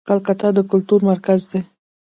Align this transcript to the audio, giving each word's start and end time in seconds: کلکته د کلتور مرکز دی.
کلکته 0.07 0.47
د 0.55 0.59
کلتور 0.71 0.99
مرکز 1.09 1.41
دی. 1.49 1.59